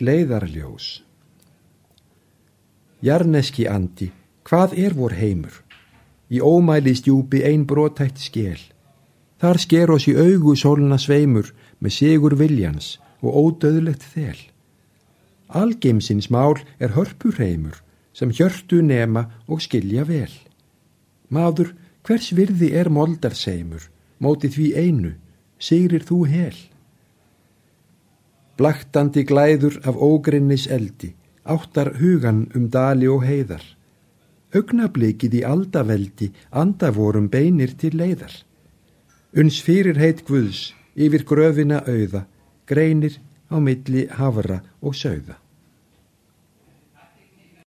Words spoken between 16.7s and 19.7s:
er hörpur heimur sem hjörtu nema og